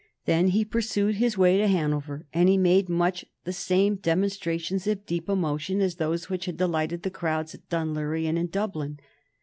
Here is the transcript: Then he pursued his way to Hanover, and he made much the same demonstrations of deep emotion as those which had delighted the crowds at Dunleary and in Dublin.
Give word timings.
Then 0.25 0.47
he 0.47 0.65
pursued 0.65 1.17
his 1.17 1.37
way 1.37 1.57
to 1.59 1.67
Hanover, 1.67 2.25
and 2.33 2.49
he 2.49 2.57
made 2.57 2.89
much 2.89 3.23
the 3.43 3.53
same 3.53 3.97
demonstrations 3.97 4.87
of 4.87 5.05
deep 5.05 5.29
emotion 5.29 5.79
as 5.79 5.97
those 5.97 6.27
which 6.27 6.45
had 6.45 6.57
delighted 6.57 7.03
the 7.03 7.11
crowds 7.11 7.53
at 7.53 7.69
Dunleary 7.69 8.25
and 8.25 8.35
in 8.35 8.47
Dublin. 8.47 8.99